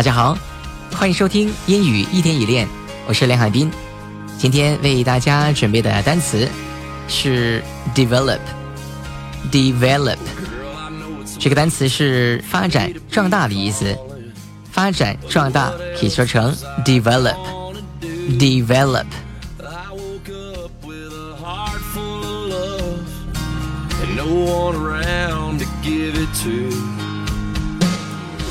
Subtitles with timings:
[0.00, 0.34] 大家好，
[0.96, 2.66] 欢迎收听英语一天一练，
[3.06, 3.70] 我是梁海滨。
[4.38, 6.48] 今天为大家准备的单词
[7.06, 7.62] 是
[7.94, 10.16] develop，develop
[11.38, 13.94] 这个单词是发展、壮大的意思。
[14.72, 19.04] 发展、壮大可以说成 develop，develop。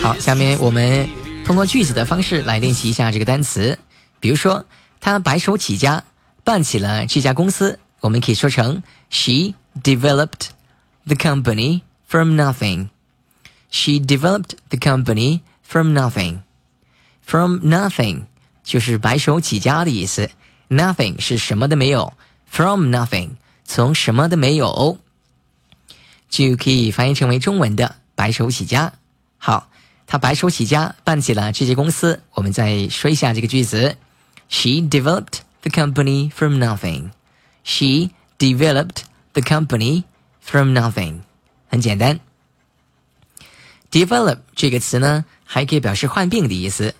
[0.00, 1.06] 好，下面我们
[1.44, 3.78] 通过句子的方式来练习一下这个单词。
[4.18, 4.64] 比如说，
[4.98, 6.02] 他白手起家
[6.42, 10.48] 办起了这家公司，我们可以说成 She developed
[11.04, 12.88] the company from nothing.
[13.70, 16.38] She developed the company from nothing.
[17.22, 18.22] From nothing
[18.64, 20.30] 就是白手起家的意思。
[20.70, 22.14] Nothing 是什么都没有。
[22.46, 23.32] From nothing
[23.66, 24.98] 从什么都没有，
[26.30, 28.94] 就可以翻译成为中文的白手起家。
[29.36, 29.68] 好。
[30.06, 32.22] 他白手起家办起了这些公司。
[32.32, 33.96] 我们再说一下这个句子
[34.48, 37.10] ：She developed the company from nothing.
[37.62, 39.02] She developed
[39.32, 40.04] the company
[40.40, 41.20] from nothing.
[41.68, 42.20] 很简单。
[43.90, 46.94] develop 这个词呢，还可以表示患病的意思，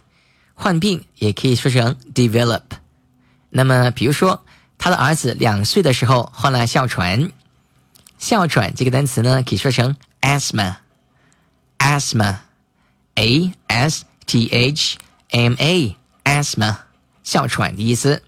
[0.55, 2.63] 患病也可以说成 develop。
[3.51, 4.45] 那么，比如说，
[4.79, 7.31] 他的儿子两岁的时候患了哮喘，
[8.19, 12.37] 哮喘这个单词呢，可以说成 asthma，asthma。
[13.16, 14.98] A S T H
[15.32, 16.78] M A asthma
[17.24, 18.24] 哮喘的意思。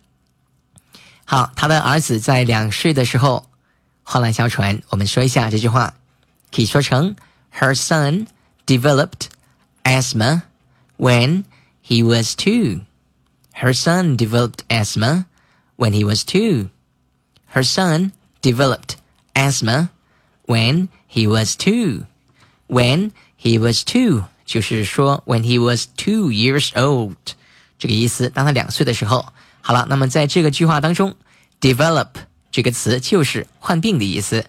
[1.26, 3.50] 好，他的儿子在两岁的时候
[4.04, 4.82] 患了哮喘。
[4.90, 5.94] 我们说一下这句话，
[6.52, 7.16] 可以说成：
[7.58, 8.28] Her son
[8.66, 9.28] developed
[9.84, 10.42] asthma
[10.98, 11.46] when
[11.86, 12.82] he was two.
[13.54, 15.26] Her son developed asthma
[15.78, 16.70] when he was two.
[17.54, 18.96] Her son developed
[19.34, 19.90] asthma
[20.46, 22.06] when he was two.
[22.68, 24.26] When he was two.
[24.47, 27.17] 就是说，when he was two years old，
[27.79, 28.31] 这个意思。
[28.31, 29.27] 当他两岁的时候，
[29.61, 29.87] 好了。
[29.91, 31.17] 那么在这个句话当中
[31.61, 32.11] ，develop
[32.53, 34.47] 这个词就是患病的意思。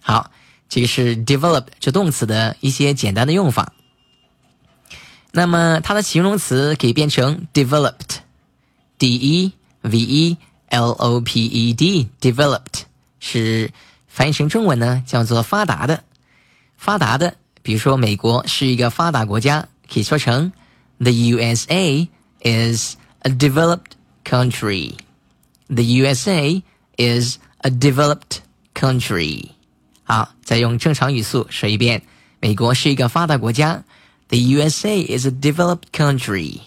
[0.00, 0.30] 好，
[0.70, 3.74] 这个是 develop 这动词的一些简单的用法。
[5.30, 9.52] 那么它的形容词可以变成 developed，d e
[9.82, 10.36] v e
[10.70, 12.84] l o p e d，developed
[13.20, 13.70] 是
[14.08, 16.02] 翻译成中文呢叫做发达的，
[16.78, 17.36] 发达的。
[17.61, 20.51] 比如说，美国是一个发达国家，可以说成
[20.99, 22.07] The USA
[22.41, 23.91] is a developed
[24.23, 24.95] country.
[25.67, 26.61] The USA
[26.97, 28.39] is a developed
[28.73, 29.49] country.
[30.03, 32.03] 好，再用正常语速说一遍：
[32.39, 33.83] 美国是一个发达国家。
[34.29, 36.61] The USA is a developed country.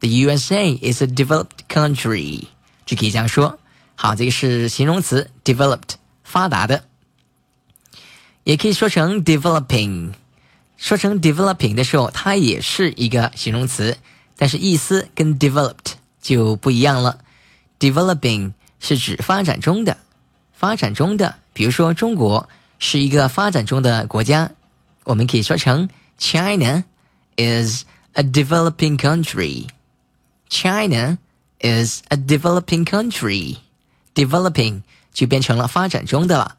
[0.00, 2.44] The USA is a developed country.
[2.84, 3.58] 就可以这样说。
[3.94, 6.84] 好，这个是形容词 developed，发达的，
[8.42, 10.12] 也可以说成 developing。
[10.79, 13.97] 说成 developing 的时候，它也是一个形容词，
[14.37, 17.19] 但是意思跟 developed 就不一样了。
[17.79, 19.97] developing 是指发展中的，
[20.53, 22.47] 发展中的，比如说中国
[22.79, 24.51] 是一个发展中的国家，
[25.03, 26.85] 我们可以说成 China
[27.35, 29.67] is a developing country。
[30.49, 31.17] China
[31.59, 33.57] is a developing country。
[34.15, 34.81] developing
[35.13, 36.55] 就变成了发展中的了。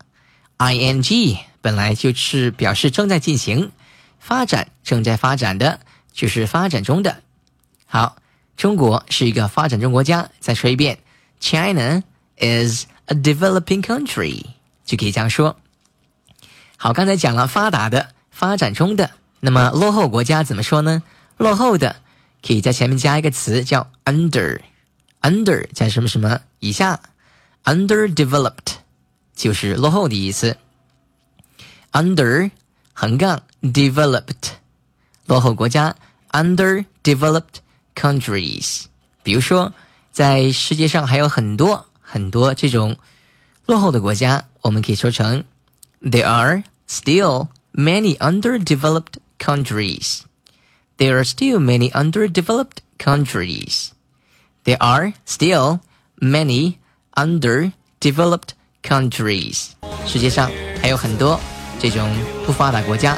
[0.58, 3.72] ing 本来就是表示正在进行。
[4.20, 5.80] 发展正在发展的，
[6.12, 7.20] 就是发展中的。
[7.86, 8.16] 好，
[8.56, 10.30] 中国是一个发展中国家。
[10.38, 11.00] 再说一遍
[11.40, 12.04] ，China
[12.36, 14.44] is a developing country，
[14.84, 15.56] 就可以这样说。
[16.76, 19.10] 好，刚才讲了发达的、发展中的，
[19.40, 21.02] 那么落后国家怎么说呢？
[21.36, 21.96] 落后的
[22.46, 27.00] 可以在前面加一个词叫 under，under 在什么什么以下
[27.64, 28.76] ，underdeveloped
[29.34, 30.56] 就是落后的意思。
[31.92, 32.50] under
[32.99, 34.51] 横杠 developed
[35.25, 35.95] 落后国家
[36.31, 37.61] underdeveloped
[37.95, 38.85] countries。
[39.23, 39.73] 比如说，
[40.11, 42.97] 在世界上还有很多很多这种
[43.65, 45.43] 落后的国家，我们可以说成
[46.01, 50.19] There are still many underdeveloped countries.
[50.97, 53.89] There are still many underdeveloped countries.
[54.63, 55.79] There are still
[56.17, 56.77] many
[57.13, 58.49] underdeveloped
[58.81, 59.71] countries.
[60.05, 60.49] 世界上
[60.81, 61.39] 还有很多
[61.80, 62.08] 这种
[62.44, 63.16] 不发达国家。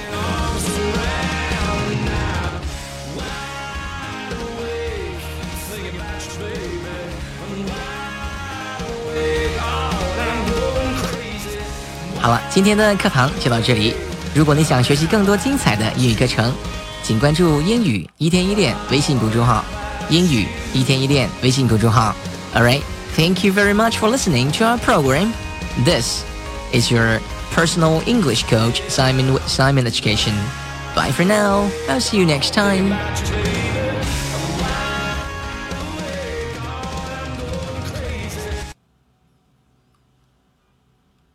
[12.21, 13.97] 好了，今天的课堂就到这里。
[14.33, 16.55] 如果你想学习更多精彩的英语课程，
[17.03, 19.65] 请关注“英语一天一练”微信公众号。
[20.09, 22.15] 英语一天一练微信公众号。
[22.55, 22.81] All right,
[23.17, 25.33] thank you very much for listening to our program.
[25.85, 26.23] This
[26.73, 27.21] is your
[27.53, 30.35] personal English coach, Simon Simon Education.
[30.95, 31.71] Bye for now.
[31.89, 33.62] I'll see you next time.